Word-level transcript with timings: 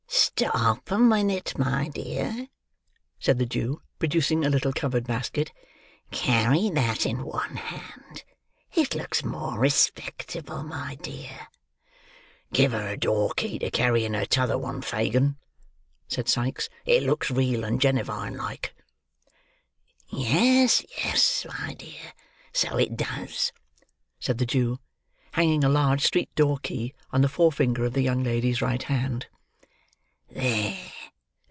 "Stop 0.43 0.89
a 0.89 0.97
minute, 0.97 1.55
my 1.59 1.87
dear," 1.89 2.47
said 3.19 3.37
the 3.37 3.45
Jew, 3.45 3.79
producing, 3.99 4.43
a 4.43 4.49
little 4.49 4.73
covered 4.73 5.05
basket. 5.05 5.51
"Carry 6.09 6.67
that 6.71 7.05
in 7.05 7.23
one 7.23 7.57
hand. 7.57 8.23
It 8.73 8.95
looks 8.95 9.23
more 9.23 9.59
respectable, 9.59 10.63
my 10.63 10.95
dear." 10.95 11.47
"Give 12.51 12.71
her 12.71 12.87
a 12.87 12.97
door 12.97 13.33
key 13.37 13.59
to 13.59 13.69
carry 13.69 14.03
in 14.03 14.15
her 14.15 14.25
t'other 14.25 14.57
one, 14.57 14.81
Fagin," 14.81 15.37
said 16.07 16.27
Sikes; 16.27 16.69
"it 16.87 17.03
looks 17.03 17.29
real 17.29 17.63
and 17.63 17.79
genivine 17.79 18.35
like." 18.35 18.73
"Yes, 20.07 20.83
yes, 21.03 21.45
my 21.47 21.75
dear, 21.75 22.13
so 22.51 22.77
it 22.77 22.97
does," 22.97 23.51
said 24.19 24.39
the 24.39 24.47
Jew, 24.47 24.79
hanging 25.33 25.63
a 25.63 25.69
large 25.69 26.01
street 26.03 26.33
door 26.33 26.57
key 26.57 26.95
on 27.11 27.21
the 27.21 27.29
forefinger 27.29 27.85
of 27.85 27.93
the 27.93 28.01
young 28.01 28.23
lady's 28.23 28.59
right 28.59 28.81
hand. 28.81 29.27